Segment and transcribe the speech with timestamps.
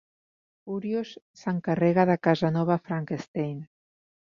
[0.67, 1.11] Furious
[1.43, 3.67] s'encarrega de Casanova Frankenstein.